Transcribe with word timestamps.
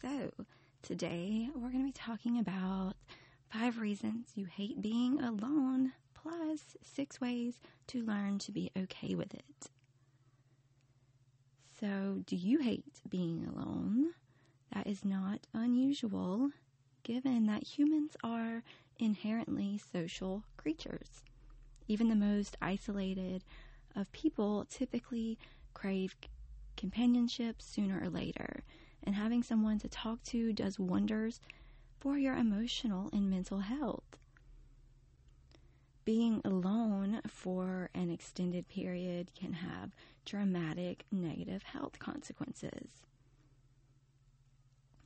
So, 0.00 0.32
today 0.82 1.50
we're 1.54 1.68
going 1.68 1.80
to 1.80 1.84
be 1.84 1.92
talking 1.92 2.38
about 2.38 2.94
five 3.52 3.78
reasons 3.78 4.28
you 4.34 4.46
hate 4.46 4.80
being 4.80 5.20
alone, 5.20 5.92
plus 6.14 6.76
six 6.82 7.20
ways 7.20 7.60
to 7.88 8.02
learn 8.02 8.38
to 8.38 8.52
be 8.52 8.70
okay 8.78 9.14
with 9.14 9.34
it. 9.34 9.70
So, 11.78 12.22
do 12.24 12.34
you 12.34 12.60
hate 12.60 13.00
being 13.10 13.46
alone? 13.46 14.12
That 14.72 14.86
is 14.86 15.04
not 15.04 15.46
unusual, 15.52 16.50
given 17.02 17.46
that 17.46 17.64
humans 17.64 18.16
are 18.24 18.62
inherently 18.98 19.78
social 19.92 20.44
creatures. 20.56 21.24
Even 21.88 22.08
the 22.08 22.14
most 22.14 22.56
isolated 22.62 23.44
of 23.94 24.10
people 24.12 24.66
typically 24.70 25.38
crave 25.74 26.16
companionship 26.76 27.60
sooner 27.60 28.00
or 28.02 28.08
later, 28.08 28.62
and 29.04 29.14
having 29.14 29.42
someone 29.42 29.78
to 29.78 29.88
talk 29.88 30.22
to 30.24 30.52
does 30.52 30.78
wonders 30.78 31.40
for 31.98 32.18
your 32.18 32.34
emotional 32.34 33.10
and 33.12 33.30
mental 33.30 33.60
health. 33.60 34.16
Being 36.04 36.40
alone 36.44 37.20
for 37.28 37.90
an 37.94 38.10
extended 38.10 38.68
period 38.68 39.30
can 39.38 39.52
have 39.52 39.94
dramatic 40.24 41.04
negative 41.12 41.62
health 41.62 41.98
consequences. 41.98 42.88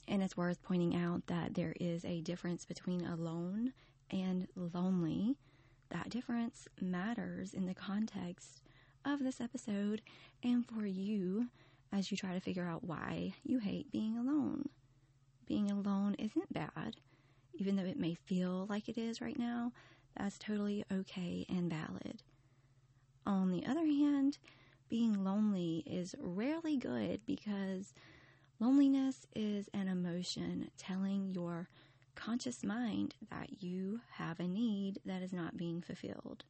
And 0.06 0.22
it's 0.22 0.36
worth 0.36 0.62
pointing 0.62 0.94
out 0.94 1.26
that 1.26 1.54
there 1.54 1.74
is 1.80 2.04
a 2.04 2.20
difference 2.20 2.64
between 2.64 3.04
alone 3.04 3.72
and 4.10 4.47
lonely. 4.54 5.36
That 5.91 6.10
difference 6.10 6.69
matters 6.80 7.54
in 7.54 7.66
the 7.66 7.74
context 7.74 8.62
of 9.04 9.22
this 9.22 9.41
episode 9.41 10.02
and 10.42 10.64
for 10.66 10.86
you 10.86 11.48
as 11.95 12.11
you 12.11 12.17
try 12.17 12.34
to 12.34 12.41
figure 12.41 12.67
out 12.67 12.84
why 12.84 13.34
you 13.45 13.59
hate 13.59 13.92
being 13.92 14.17
alone. 14.17 14.69
Being 15.47 15.70
alone 15.70 16.17
isn't 16.19 16.53
bad, 16.53 16.97
even 17.55 17.77
though 17.77 17.84
it 17.84 17.98
may 17.98 18.14
feel 18.14 18.67
like 18.69 18.89
it 18.89 18.98
is 18.98 19.20
right 19.20 19.39
now. 19.39 19.73
That's 20.17 20.39
totally 20.39 20.84
okay 20.92 21.47
and 21.48 21.70
valid. 21.70 22.22
On 23.27 23.50
the 23.50 23.65
other 23.65 23.87
hand, 23.87 24.39
being 24.89 25.25
lonely 25.25 25.83
is 25.87 26.15
rarely 26.19 26.77
good 26.77 27.20
because 27.27 27.95
loneliness 28.59 29.27
is 29.34 29.69
an 29.72 29.89
emotion 29.89 30.70
telling 30.77 31.33
your 31.33 31.69
conscious 32.15 32.62
mind 32.62 33.15
that 33.31 33.62
you 33.62 34.00
have 34.12 34.41
a 34.41 34.48
need 34.48 35.00
that 35.05 35.22
is 35.22 35.33
not 35.33 35.56
being 35.56 35.81
fulfilled. 35.81 36.45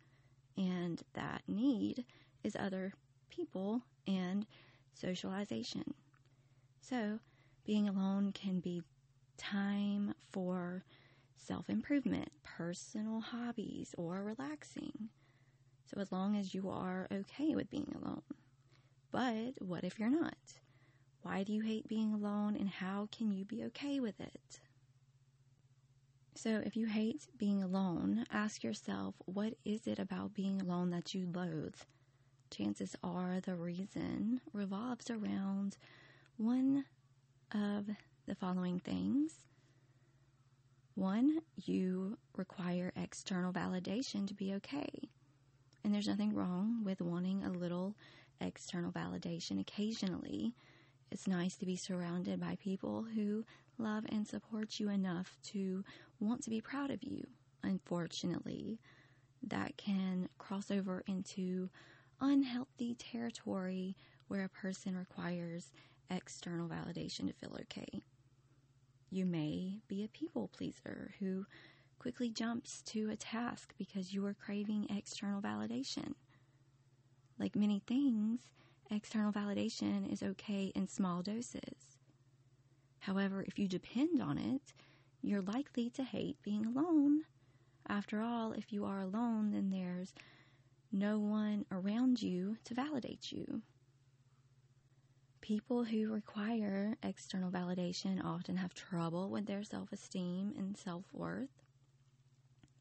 And 0.57 1.03
that 1.15 1.43
need 1.49 2.05
is 2.43 2.57
other 2.59 2.95
people 3.31 3.83
and 4.07 4.47
socialization. 4.95 5.95
So, 6.81 7.21
being 7.65 7.89
alone 7.89 8.33
can 8.33 8.61
be 8.61 8.83
time 9.37 10.15
for 10.31 10.85
self 11.37 11.69
improvement, 11.69 12.31
personal 12.43 13.21
hobbies, 13.21 13.95
or 13.99 14.23
relaxing. 14.23 15.11
So, 15.87 16.01
as 16.01 16.13
long 16.13 16.37
as 16.37 16.55
you 16.55 16.69
are 16.71 17.09
okay 17.13 17.55
with 17.55 17.71
being 17.71 17.95
alone. 18.01 18.23
But 19.11 19.55
what 19.61 19.85
if 19.85 19.99
you're 19.99 20.11
not? 20.11 20.37
Why 21.23 21.43
do 21.43 21.53
you 21.53 21.63
hate 21.63 21.89
being 21.89 22.13
alone 22.13 22.57
and 22.57 22.69
how 22.69 23.09
can 23.11 23.33
you 23.33 23.45
be 23.45 23.65
okay 23.65 24.01
with 24.01 24.21
it? 24.21 24.61
So, 26.37 26.61
if 26.65 26.77
you 26.77 26.87
hate 26.87 27.29
being 27.39 27.63
alone, 27.63 28.27
ask 28.31 28.63
yourself 28.65 29.15
what 29.25 29.55
is 29.65 29.87
it 29.87 29.99
about 29.99 30.35
being 30.35 30.61
alone 30.61 30.91
that 30.91 31.15
you 31.15 31.27
loathe? 31.33 31.77
Chances 32.55 32.95
are 33.03 33.41
the 33.41 33.57
reason 33.57 34.41
revolves 34.53 35.11
around 35.11 35.77
one 36.37 36.85
of 37.53 37.87
the 38.27 38.35
following 38.35 38.79
things. 38.79 39.33
One, 40.95 41.41
you 41.65 42.17
require 42.37 42.93
external 42.95 43.53
validation 43.53 44.29
to 44.29 44.35
be 44.35 44.55
okay. 44.55 44.89
And 45.83 45.93
there's 45.93 46.07
nothing 46.07 46.33
wrong 46.33 46.85
with 46.85 47.01
wanting 47.01 47.43
a 47.43 47.51
little 47.51 47.97
external 48.41 48.93
validation 48.93 49.61
occasionally. 49.61 50.55
It's 51.11 51.27
nice 51.27 51.57
to 51.57 51.67
be 51.67 51.77
surrounded 51.77 52.41
by 52.41 52.57
people 52.63 53.05
who 53.15 53.45
love 53.79 54.05
and 54.09 54.27
support 54.27 54.79
you 54.79 54.89
enough 54.89 55.37
to 55.51 55.85
want 56.21 56.45
to 56.45 56.51
be 56.51 56.61
proud 56.61 56.91
of 56.91 57.03
you. 57.03 57.27
Unfortunately, 57.65 58.79
that 59.43 59.77
can 59.77 60.29
cross 60.39 60.71
over 60.71 61.03
into 61.07 61.69
unhealthy 62.25 62.95
territory 62.95 63.97
where 64.29 64.45
a 64.45 64.49
person 64.49 64.97
requires 64.97 65.73
external 66.11 66.69
validation 66.69 67.27
to 67.27 67.33
feel 67.35 67.57
okay. 67.61 68.03
You 69.11 69.27
may 69.27 69.79
be 69.89 70.05
a 70.05 70.09
people 70.09 70.49
pleaser 70.49 71.15
who 71.21 71.47
quickly 71.99 72.31
jumps 72.31 72.83
to 72.83 73.11
a 73.11 73.17
task 73.17 73.75
because 73.79 74.13
you 74.13 74.25
are 74.27 74.35
craving 74.35 74.87
external 74.91 75.41
validation. 75.41 76.15
Like 77.39 77.55
many 77.55 77.83
things, 77.87 78.41
external 78.91 79.33
validation 79.33 80.11
is 80.11 80.23
okay 80.23 80.73
in 80.75 80.89
small 80.89 81.23
doses. 81.23 81.99
However, 83.01 83.45
if 83.47 83.59
you 83.59 83.69
depend 83.69 84.23
on 84.23 84.39
it, 84.39 84.73
you're 85.23 85.43
likely 85.43 85.91
to 85.91 86.03
hate 86.03 86.43
being 86.43 86.65
alone. 86.65 87.25
After 87.87 88.21
all, 88.23 88.53
if 88.53 88.73
you 88.73 88.85
are 88.87 89.01
alone, 89.01 89.51
then 89.51 89.71
there's 89.71 90.15
no 90.95 91.19
one 91.19 91.67
around 91.73 92.23
you 92.23 92.57
to 92.65 92.73
validate 92.73 93.33
you. 93.33 93.63
People 95.41 95.83
who 95.85 96.13
require 96.13 96.97
external 97.03 97.51
validation 97.51 98.25
often 98.25 98.57
have 98.57 98.73
trouble 98.75 99.29
with 99.29 99.47
their 99.47 99.65
self 99.65 99.93
esteem 99.93 100.55
and 100.57 100.77
self 100.77 101.05
worth. 101.13 101.51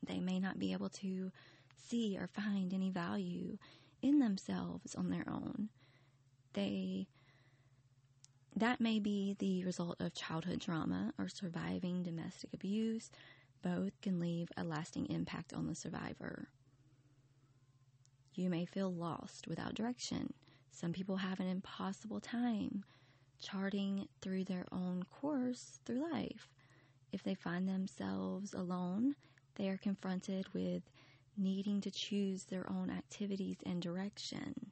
They 0.06 0.20
may 0.20 0.40
not 0.40 0.60
be 0.60 0.74
able 0.74 0.90
to 0.90 1.32
see 1.76 2.16
or 2.18 2.28
find 2.28 2.72
any 2.72 2.92
value 2.92 3.58
in 4.04 4.20
themselves 4.20 4.94
on 4.94 5.10
their 5.10 5.26
own. 5.28 5.70
They 6.54 7.08
that 8.56 8.80
may 8.80 9.00
be 9.00 9.36
the 9.40 9.66
result 9.66 10.00
of 10.00 10.14
childhood 10.14 10.62
trauma 10.62 11.14
or 11.18 11.28
surviving 11.28 12.04
domestic 12.04 12.52
abuse. 12.54 13.10
Both 13.64 14.00
can 14.02 14.20
leave 14.20 14.50
a 14.56 14.64
lasting 14.64 15.08
impact 15.08 15.52
on 15.52 15.66
the 15.66 15.74
survivor. 15.74 16.50
You 18.36 18.50
may 18.50 18.66
feel 18.66 18.92
lost 18.92 19.48
without 19.48 19.76
direction. 19.76 20.34
Some 20.72 20.92
people 20.92 21.18
have 21.18 21.40
an 21.40 21.48
impossible 21.48 22.20
time 22.20 22.84
charting 23.40 24.08
through 24.22 24.46
their 24.46 24.66
own 24.72 25.04
course 25.04 25.80
through 25.86 26.12
life. 26.12 26.50
If 27.12 27.22
they 27.22 27.36
find 27.36 27.68
themselves 27.68 28.54
alone, 28.54 29.16
they 29.56 29.70
are 29.70 29.78
confronted 29.78 30.48
with 30.54 30.82
needing 31.38 31.80
to 31.82 31.92
choose 31.92 32.46
their 32.46 32.68
own 32.70 32.90
activities 32.90 33.58
and 33.66 33.82
direction. 33.82 34.72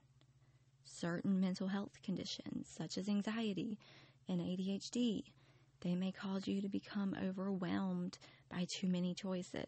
Certain 0.83 1.39
mental 1.39 1.67
health 1.67 2.01
conditions, 2.03 2.67
such 2.67 2.97
as 2.97 3.07
anxiety 3.07 3.77
and 4.27 4.41
ADHD, 4.41 5.23
they 5.81 5.95
may 5.95 6.11
cause 6.11 6.47
you 6.47 6.61
to 6.61 6.69
become 6.69 7.15
overwhelmed 7.23 8.17
by 8.49 8.65
too 8.67 8.87
many 8.87 9.13
choices. 9.13 9.67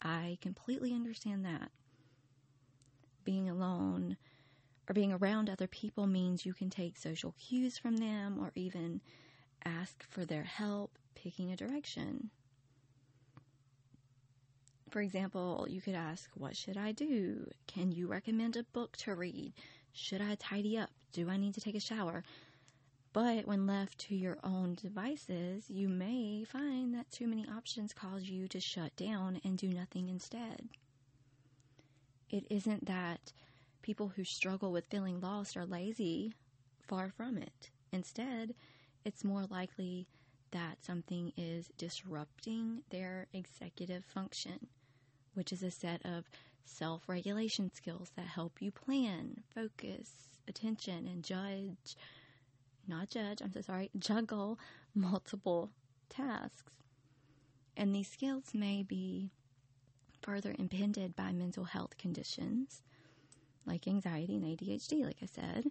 I 0.00 0.38
completely 0.40 0.92
understand 0.92 1.44
that 1.44 1.70
being 3.24 3.48
alone 3.48 4.16
or 4.88 4.94
being 4.94 5.12
around 5.12 5.48
other 5.48 5.66
people 5.66 6.06
means 6.06 6.44
you 6.44 6.54
can 6.54 6.70
take 6.70 6.96
social 6.96 7.34
cues 7.38 7.78
from 7.78 7.96
them 7.96 8.38
or 8.40 8.52
even 8.54 9.00
ask 9.64 10.02
for 10.10 10.24
their 10.24 10.42
help 10.42 10.98
picking 11.14 11.52
a 11.52 11.56
direction. 11.56 12.30
For 14.90 15.00
example, 15.00 15.66
you 15.70 15.80
could 15.80 15.94
ask, 15.94 16.28
What 16.34 16.56
should 16.56 16.76
I 16.76 16.92
do? 16.92 17.50
Can 17.66 17.92
you 17.92 18.06
recommend 18.06 18.56
a 18.56 18.64
book 18.64 18.96
to 18.98 19.14
read? 19.14 19.54
Should 19.92 20.20
I 20.20 20.34
tidy 20.34 20.76
up? 20.76 20.90
Do 21.12 21.30
I 21.30 21.36
need 21.36 21.54
to 21.54 21.60
take 21.60 21.74
a 21.74 21.80
shower? 21.80 22.24
But 23.12 23.46
when 23.46 23.66
left 23.66 23.98
to 24.00 24.16
your 24.16 24.38
own 24.42 24.74
devices, 24.74 25.68
you 25.68 25.88
may 25.88 26.44
find 26.44 26.94
that 26.94 27.10
too 27.10 27.26
many 27.26 27.46
options 27.46 27.92
cause 27.92 28.24
you 28.24 28.48
to 28.48 28.60
shut 28.60 28.96
down 28.96 29.40
and 29.44 29.58
do 29.58 29.68
nothing 29.68 30.08
instead. 30.08 30.68
It 32.32 32.46
isn't 32.48 32.86
that 32.86 33.32
people 33.82 34.08
who 34.08 34.24
struggle 34.24 34.72
with 34.72 34.86
feeling 34.90 35.20
lost 35.20 35.56
are 35.56 35.66
lazy, 35.66 36.32
far 36.80 37.10
from 37.10 37.36
it. 37.36 37.70
Instead, 37.92 38.54
it's 39.04 39.22
more 39.22 39.44
likely 39.44 40.08
that 40.50 40.82
something 40.82 41.32
is 41.36 41.70
disrupting 41.76 42.82
their 42.90 43.26
executive 43.34 44.04
function, 44.06 44.68
which 45.34 45.52
is 45.52 45.62
a 45.62 45.70
set 45.70 46.04
of 46.06 46.24
self 46.64 47.06
regulation 47.06 47.70
skills 47.72 48.12
that 48.16 48.26
help 48.26 48.62
you 48.62 48.70
plan, 48.70 49.42
focus, 49.54 50.10
attention, 50.48 51.06
and 51.06 51.22
judge, 51.22 51.96
not 52.88 53.10
judge, 53.10 53.42
I'm 53.42 53.52
so 53.52 53.60
sorry, 53.60 53.90
juggle 53.98 54.58
multiple 54.94 55.70
tasks. 56.08 56.72
And 57.76 57.94
these 57.94 58.08
skills 58.10 58.54
may 58.54 58.82
be 58.82 59.30
further 60.22 60.54
impeded 60.58 61.16
by 61.16 61.32
mental 61.32 61.64
health 61.64 61.98
conditions 61.98 62.82
like 63.66 63.86
anxiety 63.86 64.36
and 64.36 64.44
ADHD, 64.44 65.04
like 65.04 65.18
I 65.22 65.26
said. 65.26 65.70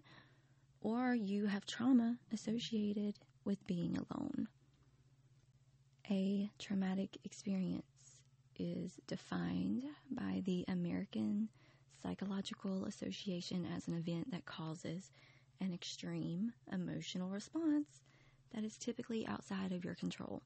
or 0.82 1.14
you 1.14 1.46
have 1.48 1.66
trauma 1.66 2.18
associated 2.34 3.16
with 3.46 3.66
being 3.68 3.98
alone. 3.98 4.48
A 6.10 6.50
traumatic 6.60 7.18
experience 7.24 7.84
is 8.58 9.00
defined 9.08 9.84
by 10.10 10.42
the 10.46 10.66
American 10.68 11.50
Psychological 12.02 12.86
Association 12.86 13.66
as 13.76 13.88
an 13.88 13.94
event 13.96 14.32
that 14.32 14.46
causes 14.46 15.12
an 15.60 15.74
extreme 15.74 16.54
emotional 16.72 17.30
response 17.30 18.02
that 18.54 18.64
is 18.64 18.78
typically 18.78 19.26
outside 19.28 19.72
of 19.72 19.86
your 19.86 19.96
control. 19.96 20.42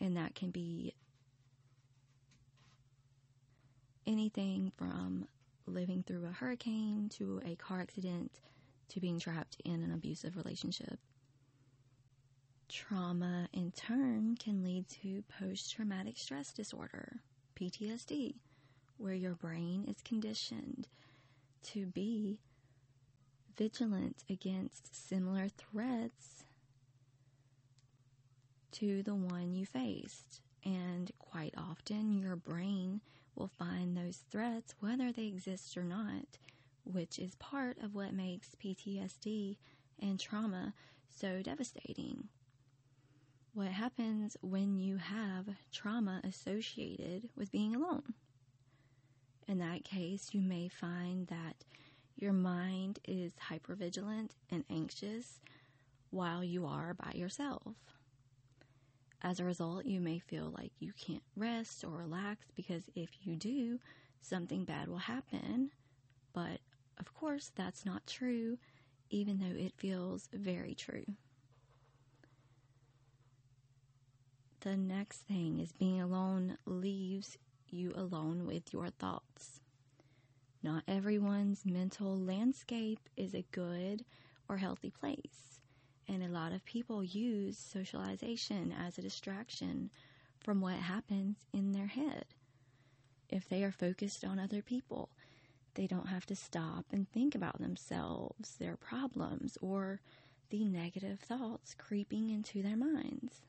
And 0.00 0.16
that 0.16 0.34
can 0.34 0.50
be 0.50 0.94
anything 4.12 4.70
from 4.76 5.26
living 5.66 6.04
through 6.06 6.26
a 6.26 6.32
hurricane 6.32 7.08
to 7.16 7.40
a 7.44 7.56
car 7.56 7.80
accident 7.80 8.30
to 8.88 9.00
being 9.00 9.18
trapped 9.18 9.56
in 9.64 9.82
an 9.82 9.92
abusive 9.92 10.36
relationship. 10.36 10.98
Trauma, 12.68 13.48
in 13.52 13.70
turn, 13.72 14.36
can 14.36 14.62
lead 14.62 14.88
to 15.02 15.22
post 15.40 15.74
traumatic 15.74 16.16
stress 16.16 16.52
disorder, 16.52 17.20
PTSD, 17.56 18.34
where 18.98 19.14
your 19.14 19.34
brain 19.34 19.84
is 19.88 20.00
conditioned 20.02 20.88
to 21.62 21.86
be 21.86 22.38
vigilant 23.56 24.24
against 24.30 25.08
similar 25.08 25.48
threats 25.48 26.44
to 28.72 29.02
the 29.02 29.14
one 29.14 29.54
you 29.54 29.66
faced. 29.66 30.40
And 30.64 31.10
quite 31.18 31.54
often, 31.56 32.16
your 32.16 32.36
brain 32.36 33.00
will 33.34 33.50
find 33.58 33.96
those 33.96 34.22
threats, 34.30 34.74
whether 34.80 35.12
they 35.12 35.26
exist 35.26 35.76
or 35.76 35.84
not, 35.84 36.38
which 36.84 37.18
is 37.18 37.34
part 37.36 37.78
of 37.82 37.94
what 37.94 38.12
makes 38.12 38.56
PTSD 38.62 39.56
and 40.00 40.18
trauma 40.18 40.74
so 41.08 41.42
devastating. 41.42 42.28
What 43.54 43.68
happens 43.68 44.36
when 44.40 44.78
you 44.78 44.96
have 44.96 45.46
trauma 45.72 46.20
associated 46.24 47.28
with 47.36 47.52
being 47.52 47.74
alone? 47.74 48.14
In 49.46 49.58
that 49.58 49.84
case, 49.84 50.30
you 50.32 50.40
may 50.40 50.68
find 50.68 51.26
that 51.26 51.64
your 52.16 52.32
mind 52.32 52.98
is 53.06 53.32
hypervigilant 53.50 54.30
and 54.50 54.64
anxious 54.70 55.40
while 56.10 56.42
you 56.44 56.64
are 56.66 56.94
by 56.94 57.12
yourself. 57.14 57.74
As 59.24 59.38
a 59.38 59.44
result, 59.44 59.86
you 59.86 60.00
may 60.00 60.18
feel 60.18 60.52
like 60.56 60.72
you 60.80 60.92
can't 60.98 61.22
rest 61.36 61.84
or 61.84 61.90
relax 61.90 62.44
because 62.56 62.82
if 62.96 63.10
you 63.22 63.36
do, 63.36 63.78
something 64.20 64.64
bad 64.64 64.88
will 64.88 64.98
happen. 64.98 65.70
But 66.32 66.58
of 66.98 67.14
course, 67.14 67.52
that's 67.54 67.86
not 67.86 68.06
true, 68.06 68.58
even 69.10 69.38
though 69.38 69.56
it 69.56 69.74
feels 69.76 70.28
very 70.32 70.74
true. 70.74 71.04
The 74.60 74.76
next 74.76 75.18
thing 75.18 75.60
is 75.60 75.72
being 75.72 76.00
alone 76.00 76.58
leaves 76.66 77.38
you 77.68 77.92
alone 77.94 78.46
with 78.46 78.72
your 78.72 78.90
thoughts. 78.90 79.60
Not 80.64 80.84
everyone's 80.86 81.64
mental 81.64 82.16
landscape 82.18 83.00
is 83.16 83.34
a 83.34 83.44
good 83.52 84.04
or 84.48 84.56
healthy 84.56 84.90
place. 84.90 85.60
And 86.08 86.22
a 86.22 86.28
lot 86.28 86.52
of 86.52 86.64
people 86.64 87.04
use 87.04 87.58
socialization 87.58 88.72
as 88.72 88.98
a 88.98 89.02
distraction 89.02 89.90
from 90.40 90.60
what 90.60 90.74
happens 90.74 91.36
in 91.52 91.72
their 91.72 91.86
head. 91.86 92.24
If 93.28 93.48
they 93.48 93.62
are 93.64 93.72
focused 93.72 94.24
on 94.24 94.38
other 94.38 94.62
people, 94.62 95.08
they 95.74 95.86
don't 95.86 96.08
have 96.08 96.26
to 96.26 96.36
stop 96.36 96.86
and 96.92 97.08
think 97.08 97.34
about 97.34 97.60
themselves, 97.60 98.56
their 98.56 98.76
problems, 98.76 99.56
or 99.62 100.00
the 100.50 100.64
negative 100.64 101.20
thoughts 101.20 101.74
creeping 101.78 102.28
into 102.28 102.62
their 102.62 102.76
minds. 102.76 103.40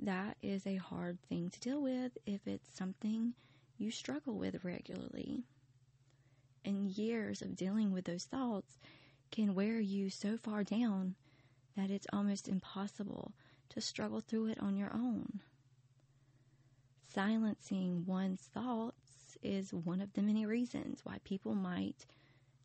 That 0.00 0.36
is 0.42 0.66
a 0.66 0.76
hard 0.76 1.18
thing 1.28 1.50
to 1.50 1.60
deal 1.60 1.80
with 1.80 2.18
if 2.26 2.46
it's 2.46 2.74
something 2.74 3.34
you 3.78 3.90
struggle 3.90 4.34
with 4.34 4.64
regularly. 4.64 5.44
And 6.64 6.90
years 6.90 7.42
of 7.42 7.56
dealing 7.56 7.92
with 7.92 8.06
those 8.06 8.24
thoughts 8.24 8.78
can 9.32 9.54
wear 9.54 9.80
you 9.80 10.10
so 10.10 10.36
far 10.36 10.62
down 10.62 11.16
that 11.76 11.90
it's 11.90 12.06
almost 12.12 12.48
impossible 12.48 13.32
to 13.70 13.80
struggle 13.80 14.20
through 14.20 14.46
it 14.46 14.60
on 14.60 14.76
your 14.76 14.92
own. 14.92 15.40
Silencing 17.12 18.04
one's 18.06 18.42
thoughts 18.42 19.38
is 19.42 19.72
one 19.72 20.00
of 20.00 20.12
the 20.12 20.22
many 20.22 20.46
reasons 20.46 21.00
why 21.02 21.18
people 21.24 21.54
might 21.54 22.06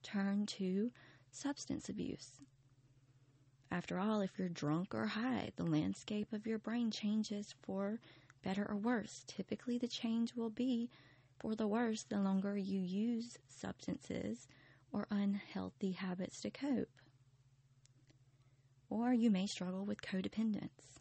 turn 0.03 0.45
to 0.45 0.91
substance 1.31 1.89
abuse. 1.89 2.41
After 3.71 3.97
all, 3.97 4.21
if 4.21 4.37
you're 4.37 4.49
drunk 4.49 4.93
or 4.93 5.05
high, 5.05 5.51
the 5.55 5.65
landscape 5.65 6.31
of 6.33 6.45
your 6.45 6.59
brain 6.59 6.91
changes 6.91 7.55
for 7.63 7.99
better 8.43 8.65
or 8.69 8.75
worse. 8.75 9.23
Typically, 9.27 9.77
the 9.77 9.87
change 9.87 10.35
will 10.35 10.49
be 10.49 10.89
for 11.39 11.55
the 11.55 11.67
worse 11.67 12.03
the 12.03 12.19
longer 12.19 12.57
you 12.57 12.79
use 12.79 13.37
substances 13.47 14.47
or 14.97 15.05
unhealthy 15.11 15.91
habits 15.91 16.41
to 16.41 16.49
cope. 16.49 16.89
Or 18.89 19.13
you 19.13 19.29
may 19.29 19.45
struggle 19.45 19.85
with 19.85 20.01
codependence. 20.01 20.97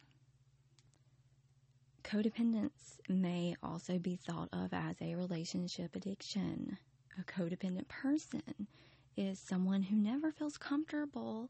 Codependence 2.03 2.99
may 3.09 3.55
also 3.63 3.97
be 3.97 4.15
thought 4.15 4.49
of 4.53 4.71
as 4.71 4.97
a 5.01 5.15
relationship 5.15 5.95
addiction. 5.95 6.77
A 7.19 7.23
codependent 7.23 7.87
person 7.87 8.67
is 9.15 9.39
someone 9.39 9.81
who 9.81 9.95
never 9.95 10.31
feels 10.31 10.57
comfortable 10.59 11.49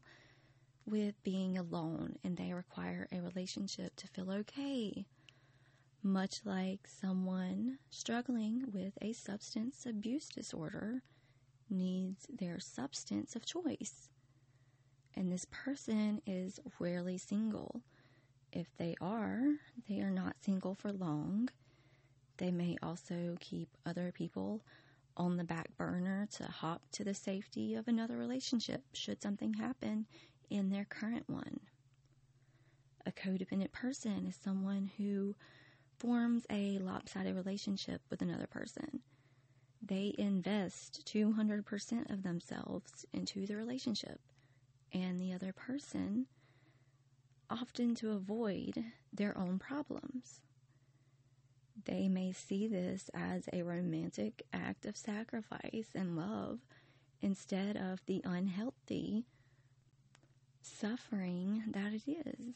with 0.86 1.22
being 1.22 1.58
alone 1.58 2.16
and 2.24 2.38
they 2.38 2.54
require 2.54 3.08
a 3.12 3.20
relationship 3.20 3.94
to 3.96 4.06
feel 4.08 4.30
okay. 4.30 5.04
Much 6.02 6.40
like 6.46 6.86
someone 6.86 7.78
struggling 7.90 8.64
with 8.72 8.94
a 9.02 9.12
substance 9.12 9.84
abuse 9.84 10.30
disorder 10.30 11.02
needs 11.70 12.26
their 12.28 12.58
substance 12.58 13.36
of 13.36 13.44
choice. 13.44 14.08
And 15.14 15.32
this 15.32 15.46
person 15.50 16.22
is 16.26 16.60
rarely 16.78 17.18
single. 17.18 17.82
If 18.52 18.68
they 18.76 18.94
are, 19.00 19.42
they 19.88 20.00
are 20.00 20.10
not 20.10 20.36
single 20.42 20.74
for 20.74 20.92
long. 20.92 21.48
They 22.38 22.50
may 22.50 22.76
also 22.82 23.36
keep 23.40 23.68
other 23.84 24.12
people 24.12 24.62
on 25.16 25.36
the 25.36 25.44
back 25.44 25.76
burner 25.76 26.28
to 26.30 26.44
hop 26.44 26.82
to 26.92 27.04
the 27.04 27.14
safety 27.14 27.74
of 27.74 27.88
another 27.88 28.16
relationship 28.16 28.84
should 28.92 29.20
something 29.20 29.54
happen 29.54 30.06
in 30.48 30.70
their 30.70 30.84
current 30.84 31.28
one. 31.28 31.58
A 33.04 33.12
codependent 33.12 33.72
person 33.72 34.26
is 34.28 34.36
someone 34.36 34.90
who 34.96 35.34
forms 35.98 36.46
a 36.50 36.78
lopsided 36.78 37.34
relationship 37.34 38.02
with 38.08 38.22
another 38.22 38.46
person 38.46 39.00
they 39.80 40.14
invest 40.18 41.06
200% 41.06 42.10
of 42.10 42.22
themselves 42.22 43.06
into 43.12 43.46
the 43.46 43.56
relationship 43.56 44.20
and 44.92 45.20
the 45.20 45.32
other 45.32 45.52
person, 45.52 46.26
often 47.50 47.94
to 47.96 48.12
avoid 48.12 48.84
their 49.12 49.36
own 49.36 49.58
problems. 49.58 50.40
They 51.84 52.08
may 52.08 52.32
see 52.32 52.66
this 52.66 53.10
as 53.14 53.48
a 53.52 53.62
romantic 53.62 54.42
act 54.52 54.84
of 54.84 54.96
sacrifice 54.96 55.88
and 55.94 56.16
love 56.16 56.58
instead 57.20 57.76
of 57.76 58.04
the 58.06 58.20
unhealthy 58.24 59.26
suffering 60.60 61.64
that 61.68 61.92
it 61.92 62.02
is. 62.06 62.54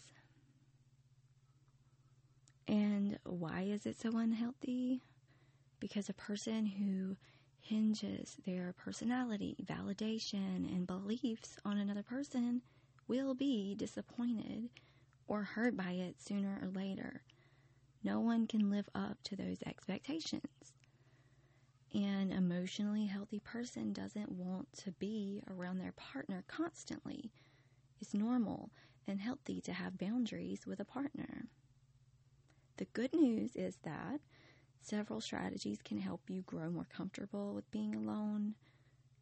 And 2.69 3.19
why 3.25 3.63
is 3.63 3.87
it 3.87 3.99
so 3.99 4.17
unhealthy? 4.17 5.03
Because 5.83 6.09
a 6.09 6.15
person 6.15 6.65
who 6.65 7.17
hinges 7.59 8.37
their 8.47 8.73
personality, 8.73 9.57
validation, 9.65 10.65
and 10.73 10.87
beliefs 10.87 11.57
on 11.65 11.77
another 11.77 12.05
person 12.05 12.63
will 13.09 13.35
be 13.35 13.75
disappointed 13.75 14.69
or 15.27 15.43
hurt 15.43 15.77
by 15.77 15.91
it 15.91 16.23
sooner 16.23 16.61
or 16.63 16.69
later. 16.69 17.23
No 18.05 18.21
one 18.21 18.47
can 18.47 18.71
live 18.71 18.89
up 18.95 19.19
to 19.25 19.35
those 19.35 19.59
expectations. 19.67 20.73
An 21.93 22.31
emotionally 22.31 23.07
healthy 23.07 23.41
person 23.41 23.93
doesn't 23.93 24.31
want 24.31 24.73
to 24.85 24.93
be 24.93 25.43
around 25.51 25.79
their 25.79 25.93
partner 25.93 26.45
constantly. 26.47 27.33
It's 28.01 28.15
normal 28.15 28.71
and 29.09 29.21
healthy 29.21 29.61
to 29.63 29.73
have 29.73 29.99
boundaries 29.99 30.65
with 30.65 30.79
a 30.79 30.85
partner. 30.85 31.49
The 32.77 32.85
good 32.85 33.13
news 33.13 33.57
is 33.57 33.79
that 33.83 34.21
Several 34.83 35.21
strategies 35.21 35.79
can 35.83 35.99
help 35.99 36.29
you 36.29 36.43
grow 36.43 36.69
more 36.69 36.89
comfortable 36.95 37.55
with 37.55 37.71
being 37.71 37.95
alone. 37.95 38.55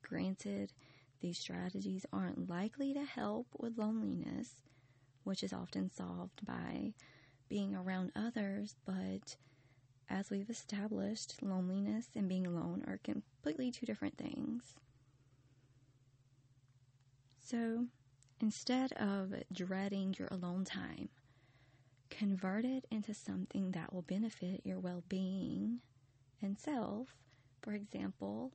Granted, 0.02 0.72
these 1.20 1.38
strategies 1.38 2.06
aren't 2.12 2.48
likely 2.48 2.94
to 2.94 3.04
help 3.04 3.46
with 3.58 3.76
loneliness, 3.76 4.62
which 5.22 5.42
is 5.42 5.52
often 5.52 5.90
solved 5.90 6.44
by 6.46 6.94
being 7.48 7.74
around 7.74 8.10
others, 8.16 8.74
but 8.86 9.36
as 10.08 10.30
we've 10.30 10.48
established, 10.50 11.42
loneliness 11.42 12.08
and 12.16 12.28
being 12.28 12.46
alone 12.46 12.82
are 12.86 12.98
completely 12.98 13.70
two 13.70 13.86
different 13.86 14.16
things. 14.16 14.76
So 17.38 17.86
instead 18.40 18.92
of 18.92 19.34
dreading 19.52 20.14
your 20.18 20.28
alone 20.30 20.64
time, 20.64 21.10
convert 22.10 22.64
it 22.64 22.86
into 22.90 23.14
something 23.14 23.72
that 23.72 23.92
will 23.92 24.02
benefit 24.02 24.60
your 24.64 24.78
well 24.78 25.04
being 25.08 25.80
and 26.42 26.58
self. 26.58 27.14
For 27.62 27.72
example, 27.72 28.52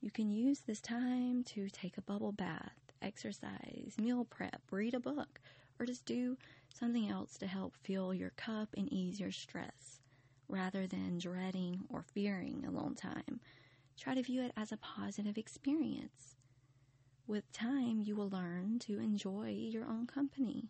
you 0.00 0.10
can 0.10 0.30
use 0.30 0.60
this 0.60 0.80
time 0.80 1.42
to 1.44 1.68
take 1.70 1.96
a 1.96 2.02
bubble 2.02 2.32
bath, 2.32 2.92
exercise, 3.02 3.94
meal 3.98 4.24
prep, 4.24 4.60
read 4.70 4.94
a 4.94 5.00
book, 5.00 5.40
or 5.78 5.86
just 5.86 6.04
do 6.04 6.36
something 6.72 7.08
else 7.08 7.36
to 7.38 7.46
help 7.46 7.74
fill 7.82 8.14
your 8.14 8.30
cup 8.30 8.68
and 8.76 8.92
ease 8.92 9.18
your 9.18 9.32
stress 9.32 10.00
rather 10.48 10.86
than 10.86 11.18
dreading 11.18 11.80
or 11.88 12.02
fearing 12.02 12.64
alone 12.66 12.94
time. 12.94 13.40
Try 13.98 14.14
to 14.14 14.22
view 14.22 14.42
it 14.42 14.52
as 14.56 14.72
a 14.72 14.76
positive 14.76 15.38
experience. 15.38 16.36
With 17.26 17.50
time, 17.52 18.00
you 18.02 18.14
will 18.14 18.28
learn 18.28 18.78
to 18.80 18.98
enjoy 18.98 19.50
your 19.50 19.86
own 19.86 20.06
company. 20.06 20.68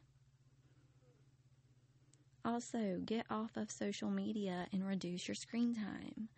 Also, 2.44 3.00
get 3.04 3.26
off 3.30 3.56
of 3.56 3.70
social 3.70 4.10
media 4.10 4.66
and 4.72 4.86
reduce 4.86 5.26
your 5.28 5.34
screen 5.34 5.74
time. 5.74 6.28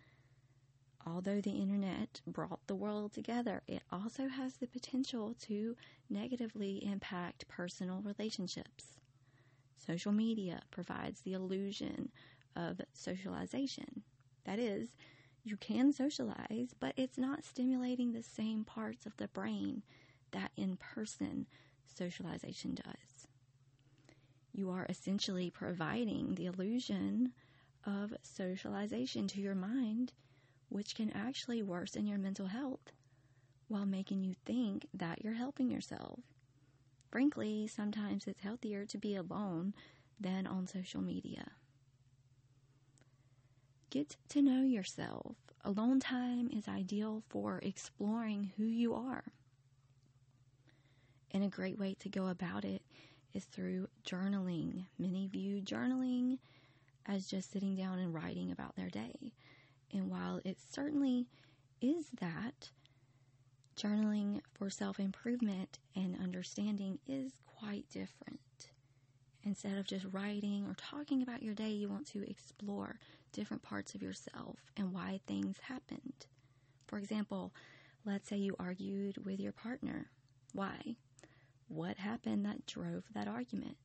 Although 1.05 1.41
the 1.41 1.51
internet 1.51 2.21
brought 2.27 2.65
the 2.67 2.75
world 2.75 3.13
together, 3.13 3.61
it 3.67 3.81
also 3.91 4.27
has 4.27 4.55
the 4.55 4.67
potential 4.67 5.35
to 5.41 5.75
negatively 6.09 6.85
impact 6.85 7.47
personal 7.47 8.01
relationships. 8.01 8.99
Social 9.77 10.11
media 10.11 10.61
provides 10.71 11.21
the 11.21 11.33
illusion 11.33 12.11
of 12.55 12.81
socialization. 12.93 14.03
That 14.45 14.59
is, 14.59 14.89
you 15.43 15.57
can 15.57 15.91
socialize, 15.93 16.73
but 16.79 16.93
it's 16.97 17.17
not 17.17 17.45
stimulating 17.45 18.11
the 18.11 18.23
same 18.23 18.63
parts 18.63 19.05
of 19.05 19.15
the 19.17 19.27
brain 19.29 19.83
that 20.31 20.51
in 20.57 20.77
person 20.77 21.47
socialization 21.85 22.75
does. 22.75 23.16
You 24.57 24.71
are 24.71 24.87
essentially 24.89 25.51
providing 25.51 26.33
the 26.33 26.47
illusion 26.47 27.31
of 27.85 28.11
socialization 28.23 29.27
to 29.27 29.39
your 29.39 29.53
mind, 29.53 30.13
which 30.69 30.95
can 30.95 31.11
actually 31.11 31.61
worsen 31.61 32.07
your 32.07 32.17
mental 32.17 32.47
health 32.47 32.91
while 33.67 33.85
making 33.85 34.23
you 34.23 34.33
think 34.45 34.87
that 34.95 35.23
you're 35.23 35.35
helping 35.35 35.69
yourself. 35.69 36.21
Frankly, 37.11 37.67
sometimes 37.67 38.25
it's 38.25 38.41
healthier 38.41 38.83
to 38.87 38.97
be 38.97 39.15
alone 39.15 39.75
than 40.19 40.47
on 40.47 40.65
social 40.65 41.03
media. 41.03 41.51
Get 43.91 44.17
to 44.29 44.41
know 44.41 44.63
yourself. 44.63 45.35
Alone 45.63 45.99
time 45.99 46.49
is 46.51 46.67
ideal 46.67 47.21
for 47.29 47.59
exploring 47.61 48.53
who 48.57 48.65
you 48.65 48.95
are. 48.95 49.23
And 51.29 51.43
a 51.43 51.47
great 51.47 51.77
way 51.77 51.95
to 51.99 52.09
go 52.09 52.27
about 52.27 52.65
it 52.65 52.81
is 53.37 53.45
through 53.45 53.87
journaling. 54.03 54.85
Many 54.97 55.27
view 55.27 55.61
journaling 55.61 56.39
as 57.05 57.27
just 57.27 57.51
sitting 57.51 57.75
down 57.75 57.99
and 57.99 58.11
writing 58.13 58.51
about 58.51 58.75
their 58.75 58.89
day. 58.89 59.31
And 59.93 60.09
while 60.09 60.41
it 60.43 60.57
certainly 60.71 61.27
is 61.79 62.07
that, 62.19 62.71
journaling 63.77 64.41
for 64.53 64.71
self 64.71 64.99
improvement 64.99 65.77
and 65.95 66.17
understanding 66.21 66.97
is 67.07 67.33
quite 67.45 67.87
different. 67.91 68.39
Instead 69.43 69.77
of 69.77 69.85
just 69.85 70.05
writing 70.11 70.65
or 70.65 70.73
talking 70.73 71.21
about 71.21 71.43
your 71.43 71.53
day, 71.53 71.69
you 71.69 71.87
want 71.87 72.07
to 72.07 72.27
explore 72.29 72.97
different 73.31 73.61
parts 73.61 73.93
of 73.93 74.01
yourself 74.01 74.57
and 74.75 74.91
why 74.91 75.19
things 75.27 75.57
happened. 75.61 76.25
For 76.87 76.97
example, 76.97 77.53
let's 78.03 78.27
say 78.27 78.37
you 78.37 78.55
argued 78.59 79.23
with 79.23 79.39
your 79.39 79.53
partner. 79.53 80.09
Why? 80.53 80.95
What 81.67 81.97
happened 81.97 82.45
that 82.45 82.65
drove 82.65 83.03
that 83.13 83.27
argument? 83.27 83.77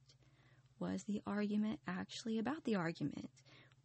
Was 0.78 1.04
the 1.04 1.22
argument 1.26 1.80
actually 1.86 2.38
about 2.38 2.64
the 2.64 2.76
argument? 2.76 3.30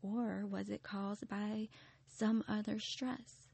Or 0.02 0.46
was 0.46 0.70
it 0.70 0.84
caused 0.84 1.28
by 1.28 1.70
some 2.06 2.44
other 2.48 2.80
stress? 2.80 3.50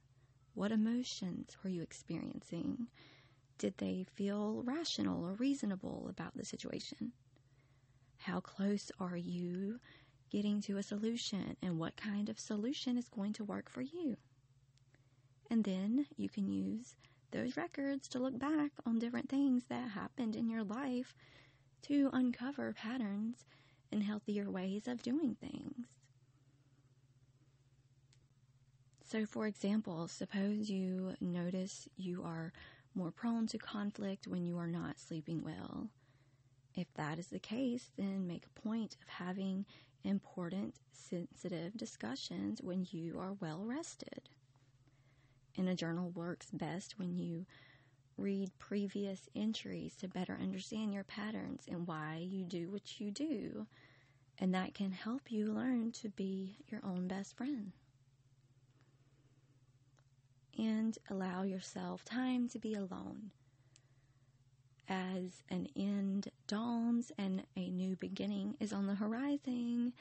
What 0.53 0.71
emotions 0.71 1.57
were 1.63 1.69
you 1.69 1.81
experiencing? 1.81 2.87
Did 3.57 3.77
they 3.77 4.05
feel 4.15 4.63
rational 4.63 5.25
or 5.25 5.33
reasonable 5.33 6.07
about 6.09 6.35
the 6.35 6.45
situation? 6.45 7.13
How 8.17 8.39
close 8.39 8.91
are 8.99 9.17
you 9.17 9.79
getting 10.29 10.61
to 10.61 10.77
a 10.77 10.83
solution 10.83 11.55
and 11.61 11.79
what 11.79 11.95
kind 11.95 12.29
of 12.29 12.39
solution 12.39 12.97
is 12.97 13.09
going 13.09 13.33
to 13.33 13.43
work 13.43 13.69
for 13.69 13.81
you? 13.81 14.17
And 15.49 15.63
then 15.63 16.05
you 16.17 16.29
can 16.29 16.47
use 16.47 16.95
those 17.33 17.57
records 17.57 18.07
to 18.09 18.19
look 18.19 18.39
back 18.39 18.71
on 18.85 18.99
different 18.99 19.29
things 19.29 19.65
that 19.69 19.89
happened 19.89 20.35
in 20.35 20.49
your 20.49 20.63
life 20.63 21.15
to 21.83 22.09
uncover 22.13 22.73
patterns 22.73 23.45
and 23.91 24.03
healthier 24.03 24.49
ways 24.49 24.87
of 24.87 25.03
doing 25.03 25.35
things. 25.41 25.87
So, 29.03 29.25
for 29.25 29.47
example, 29.47 30.07
suppose 30.07 30.69
you 30.69 31.15
notice 31.19 31.89
you 31.97 32.23
are 32.23 32.53
more 32.95 33.11
prone 33.11 33.47
to 33.47 33.57
conflict 33.57 34.27
when 34.27 34.45
you 34.45 34.57
are 34.57 34.67
not 34.67 34.99
sleeping 34.99 35.43
well 35.43 35.89
if 36.75 36.93
that 36.95 37.19
is 37.19 37.27
the 37.27 37.39
case, 37.39 37.91
then 37.97 38.27
make 38.27 38.45
a 38.45 38.61
point 38.61 38.97
of 39.01 39.07
having 39.07 39.65
important, 40.03 40.75
sensitive 40.91 41.77
discussions 41.77 42.61
when 42.61 42.87
you 42.91 43.19
are 43.19 43.33
well 43.39 43.63
rested. 43.65 44.29
And 45.57 45.69
a 45.69 45.75
journal 45.75 46.09
works 46.09 46.47
best 46.51 46.97
when 46.97 47.15
you 47.15 47.45
read 48.17 48.51
previous 48.59 49.29
entries 49.35 49.95
to 49.97 50.07
better 50.07 50.37
understand 50.41 50.93
your 50.93 51.03
patterns 51.03 51.63
and 51.69 51.87
why 51.87 52.25
you 52.27 52.43
do 52.43 52.69
what 52.71 52.99
you 52.99 53.11
do. 53.11 53.67
And 54.39 54.53
that 54.53 54.73
can 54.73 54.91
help 54.91 55.31
you 55.31 55.45
learn 55.51 55.91
to 55.93 56.09
be 56.09 56.57
your 56.69 56.81
own 56.83 57.07
best 57.07 57.35
friend. 57.37 57.71
And 60.57 60.97
allow 61.09 61.43
yourself 61.43 62.03
time 62.03 62.47
to 62.49 62.59
be 62.59 62.73
alone 62.73 63.31
as 64.89 65.43
an 65.49 65.67
end 65.75 66.29
dawns 66.47 67.11
and 67.17 67.43
a 67.55 67.69
new 67.69 67.95
beginning 67.95 68.55
is 68.59 68.73
on 68.73 68.87
the 68.87 68.95
horizon, 68.95 69.93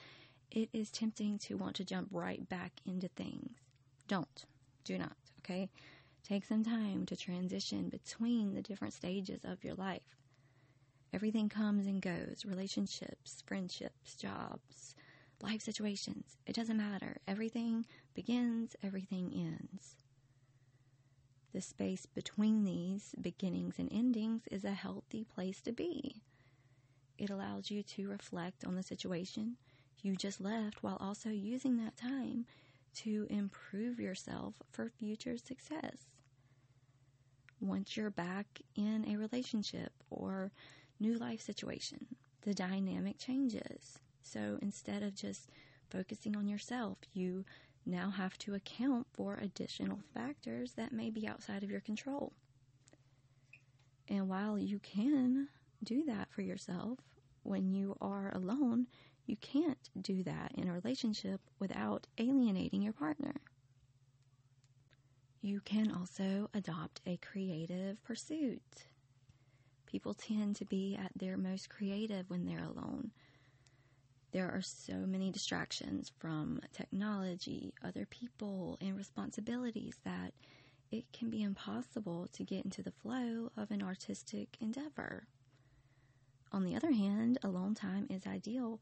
it 0.51 0.69
is 0.73 0.91
tempting 0.91 1.39
to 1.39 1.57
want 1.57 1.77
to 1.77 1.85
jump 1.85 2.09
right 2.11 2.49
back 2.49 2.73
into 2.85 3.09
things. 3.09 3.53
Don't. 4.09 4.45
Do 4.85 4.99
not. 4.99 5.22
Okay? 5.45 5.69
Take 6.23 6.45
some 6.45 6.63
time 6.63 7.05
to 7.07 7.17
transition 7.17 7.89
between 7.89 8.55
the 8.55 8.63
different 8.63 8.95
stages 8.95 9.45
of 9.45 9.65
your 9.65 9.75
life. 9.75 10.03
Everything 11.13 11.49
comes 11.49 11.87
and 11.87 12.01
goes 12.01 12.45
relationships, 12.47 13.43
friendships, 13.45 14.15
jobs, 14.15 14.95
life 15.43 15.61
situations. 15.61 16.37
It 16.47 16.55
doesn't 16.55 16.77
matter. 16.77 17.19
Everything 17.27 17.85
begins, 18.15 18.77
everything 18.83 19.33
ends. 19.35 19.97
The 21.53 21.61
space 21.61 22.07
between 22.07 22.65
these 22.65 23.15
beginnings 23.21 23.75
and 23.79 23.93
endings 23.93 24.43
is 24.51 24.65
a 24.65 24.71
healthy 24.71 25.25
place 25.25 25.61
to 25.63 25.73
be. 25.73 26.23
It 27.19 27.29
allows 27.29 27.71
you 27.71 27.83
to 27.83 28.09
reflect 28.09 28.65
on 28.65 28.75
the 28.75 28.83
situation 28.83 29.57
you 30.03 30.17
just 30.17 30.41
left 30.41 30.83
while 30.83 30.97
also 30.99 31.29
using 31.29 31.77
that 31.77 31.97
time 31.97 32.47
to 32.95 33.27
improve 33.31 33.99
yourself 33.99 34.55
for 34.71 34.89
future 34.89 35.37
success. 35.37 36.07
Once 37.61 37.97
you're 37.97 38.11
back 38.11 38.61
in 38.75 39.05
a 39.09 39.17
relationship 39.17 39.93
or 40.11 40.51
new 40.99 41.17
life 41.17 41.41
situation, 41.41 42.07
the 42.43 42.55
dynamic 42.55 43.19
changes. 43.19 43.99
So 44.23 44.59
instead 44.61 45.03
of 45.03 45.15
just 45.15 45.51
focusing 45.91 46.37
on 46.37 46.49
yourself, 46.49 46.99
you 47.13 47.45
now 47.85 48.11
have 48.11 48.39
to 48.39 48.55
account 48.55 49.07
for 49.13 49.35
additional 49.35 50.01
factors 50.15 50.73
that 50.75 50.93
may 50.93 51.11
be 51.11 51.27
outside 51.27 51.63
of 51.63 51.71
your 51.71 51.81
control. 51.81 52.33
And 54.09 54.29
while 54.29 54.59
you 54.59 54.79
can 54.79 55.49
do 55.83 56.05
that 56.05 56.29
for 56.31 56.43
yourself 56.43 56.99
when 57.43 57.73
you 57.73 57.97
are 58.01 58.31
alone, 58.35 58.87
you 59.33 59.39
can't 59.41 59.89
do 60.03 60.23
that 60.23 60.53
in 60.57 60.69
a 60.69 60.73
relationship 60.75 61.41
without 61.59 62.07
alienating 62.19 62.83
your 62.83 62.93
partner. 62.93 63.33
You 65.41 65.63
can 65.63 65.91
also 65.91 66.51
adopt 66.53 67.01
a 67.07 67.17
creative 67.17 68.05
pursuit. 68.05 68.61
People 69.87 70.13
tend 70.13 70.57
to 70.57 70.67
be 70.67 70.99
at 71.03 71.13
their 71.17 71.39
most 71.39 71.71
creative 71.71 72.29
when 72.29 72.45
they're 72.45 72.63
alone. 72.63 73.11
There 74.33 74.51
are 74.51 74.61
so 74.61 74.97
many 75.07 75.31
distractions 75.31 76.13
from 76.19 76.61
technology, 76.75 77.73
other 77.83 78.05
people, 78.05 78.77
and 78.83 78.99
responsibilities 78.99 79.97
that 80.05 80.35
it 80.91 81.07
can 81.15 81.31
be 81.31 81.43
impossible 81.43 82.29
to 82.35 82.45
get 82.45 82.67
into 82.67 82.83
the 82.83 82.93
flow 82.93 83.51
of 83.57 83.71
an 83.71 83.83
artistic 83.83 84.59
endeavor. 84.61 85.27
On 86.53 86.65
the 86.65 86.77
other 86.77 86.93
hand, 86.93 87.39
alone 87.43 87.75
time 87.75 88.07
is 88.11 88.27
ideal 88.27 88.79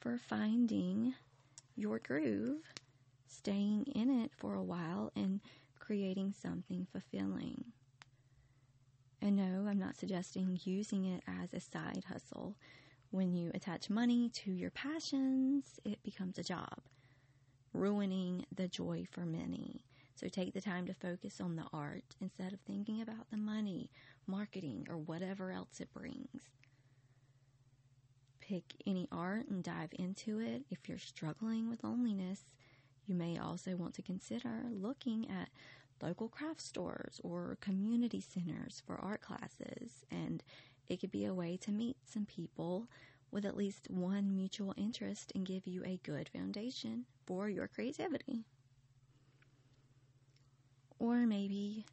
for 0.00 0.18
finding 0.18 1.14
your 1.76 1.98
groove, 1.98 2.62
staying 3.26 3.84
in 3.94 4.10
it 4.22 4.30
for 4.36 4.54
a 4.54 4.62
while, 4.62 5.12
and 5.16 5.40
creating 5.78 6.32
something 6.32 6.86
fulfilling. 6.92 7.64
And 9.20 9.36
no, 9.36 9.68
I'm 9.68 9.78
not 9.78 9.96
suggesting 9.96 10.60
using 10.64 11.04
it 11.04 11.22
as 11.26 11.52
a 11.52 11.60
side 11.60 12.04
hustle. 12.08 12.54
When 13.10 13.32
you 13.34 13.50
attach 13.54 13.90
money 13.90 14.28
to 14.34 14.52
your 14.52 14.70
passions, 14.70 15.80
it 15.84 16.02
becomes 16.02 16.38
a 16.38 16.44
job, 16.44 16.78
ruining 17.72 18.44
the 18.54 18.68
joy 18.68 19.06
for 19.10 19.20
many. 19.20 19.84
So 20.14 20.28
take 20.28 20.52
the 20.52 20.60
time 20.60 20.86
to 20.86 20.94
focus 20.94 21.40
on 21.40 21.56
the 21.56 21.66
art 21.72 22.16
instead 22.20 22.52
of 22.52 22.60
thinking 22.60 23.00
about 23.00 23.30
the 23.30 23.36
money, 23.36 23.90
marketing, 24.26 24.86
or 24.90 24.98
whatever 24.98 25.50
else 25.50 25.80
it 25.80 25.92
brings. 25.94 26.57
Pick 28.48 28.76
any 28.86 29.06
art 29.12 29.46
and 29.48 29.62
dive 29.62 29.90
into 29.98 30.38
it. 30.40 30.62
If 30.70 30.88
you're 30.88 30.96
struggling 30.96 31.68
with 31.68 31.84
loneliness, 31.84 32.40
you 33.06 33.14
may 33.14 33.36
also 33.36 33.76
want 33.76 33.92
to 33.96 34.02
consider 34.02 34.62
looking 34.70 35.28
at 35.30 35.50
local 36.00 36.28
craft 36.28 36.62
stores 36.62 37.20
or 37.22 37.58
community 37.60 38.22
centers 38.22 38.82
for 38.86 38.96
art 38.96 39.20
classes, 39.20 40.06
and 40.10 40.42
it 40.86 40.98
could 40.98 41.10
be 41.10 41.26
a 41.26 41.34
way 41.34 41.58
to 41.58 41.70
meet 41.70 41.98
some 42.06 42.24
people 42.24 42.88
with 43.30 43.44
at 43.44 43.54
least 43.56 43.90
one 43.90 44.34
mutual 44.34 44.72
interest 44.78 45.30
and 45.34 45.44
give 45.44 45.66
you 45.66 45.84
a 45.84 46.00
good 46.02 46.30
foundation 46.30 47.04
for 47.26 47.50
your 47.50 47.68
creativity. 47.68 48.44
Or 50.98 51.26
maybe 51.26 51.84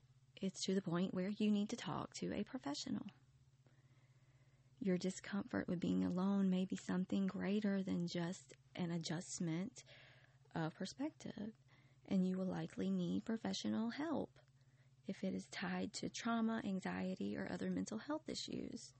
it's 0.42 0.64
to 0.64 0.74
the 0.74 0.82
point 0.82 1.14
where 1.14 1.34
you 1.38 1.52
need 1.52 1.68
to 1.68 1.76
talk 1.76 2.14
to 2.14 2.34
a 2.34 2.46
professional. 2.46 3.08
Your 4.86 5.00
discomfort 5.00 5.68
with 5.68 5.80
being 5.80 6.06
alone 6.06 6.52
may 6.52 6.64
be 6.64 6.76
something 6.76 7.26
greater 7.26 7.82
than 7.82 8.06
just 8.06 8.54
an 8.76 8.92
adjustment 8.92 9.84
of 10.54 10.76
perspective 10.76 11.54
and 12.08 12.28
you 12.28 12.38
will 12.38 12.46
likely 12.46 12.92
need 12.92 13.26
professional 13.26 13.90
help 13.90 14.30
if 15.08 15.24
it 15.24 15.34
is 15.34 15.48
tied 15.48 15.92
to 15.94 16.08
trauma, 16.08 16.62
anxiety, 16.64 17.36
or 17.36 17.50
other 17.52 17.72
mental 17.72 17.98
health 17.98 18.30
issues. 18.30 18.94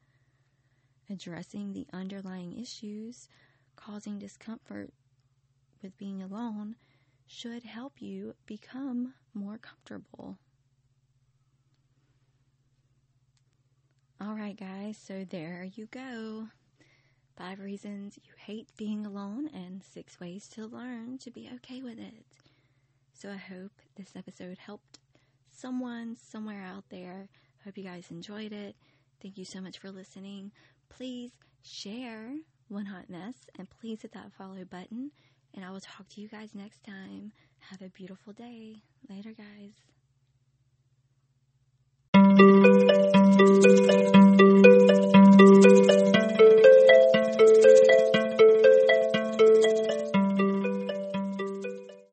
Addressing 1.08 1.74
the 1.74 1.86
underlying 1.94 2.60
issues 2.60 3.30
causing 3.76 4.18
discomfort 4.18 4.92
with 5.84 5.96
being 6.00 6.24
alone 6.24 6.78
should 7.28 7.62
help 7.62 8.02
you 8.02 8.34
become 8.48 9.14
more 9.36 9.60
comfortable. 9.60 10.40
All 14.22 14.34
right, 14.34 14.58
guys, 14.58 14.98
so 14.98 15.26
there 15.30 15.68
you 15.76 15.88
go. 15.88 16.48
Five 17.38 17.60
reasons 17.60 18.18
you 18.24 18.32
hate 18.38 18.70
being 18.78 19.06
alone 19.06 19.50
and 19.54 19.84
six 19.84 20.20
ways 20.22 20.48
to 20.50 20.66
learn 20.66 21.18
to 21.20 21.32
be 21.32 21.50
okay 21.56 21.82
with 21.82 22.00
it. 22.00 22.26
So 23.14 23.30
I 23.30 23.36
hope 23.36 23.74
this 23.98 24.14
episode 24.16 24.58
helped 24.58 25.00
someone 25.52 26.16
somewhere 26.16 26.64
out 26.64 26.86
there. 26.90 27.28
Hope 27.66 27.78
you 27.78 27.84
guys 27.84 28.10
enjoyed 28.10 28.54
it. 28.54 28.78
Thank 29.22 29.38
you 29.38 29.44
so 29.44 29.60
much 29.60 29.80
for 29.80 29.92
listening. 29.92 30.54
Please 30.88 31.32
share 31.62 32.36
One 32.70 32.86
Hot 32.86 33.10
Mess 33.10 33.36
and 33.60 33.70
please 33.70 34.02
hit 34.02 34.14
that 34.14 34.32
follow 34.38 34.64
button. 34.64 35.12
And 35.54 35.66
I 35.66 35.72
will 35.72 35.82
talk 35.82 36.08
to 36.10 36.22
you 36.22 36.30
guys 36.30 36.56
next 36.56 36.86
time. 36.86 37.34
Have 37.70 37.82
a 37.82 37.90
beautiful 37.90 38.32
day. 38.32 38.78
Later, 39.10 39.34
guys. 39.34 39.95